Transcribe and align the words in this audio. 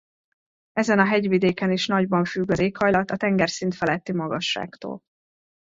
Ezen 0.73 0.99
a 0.99 1.05
hegyvidéken 1.05 1.71
is 1.71 1.85
nagyban 1.87 2.25
függ 2.25 2.51
az 2.51 2.59
éghajlat 2.59 3.11
a 3.11 3.17
tengerszint 3.17 3.75
feletti 3.75 4.13
magasságtól. 4.13 5.01